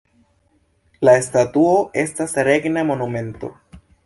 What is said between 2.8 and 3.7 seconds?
monumento.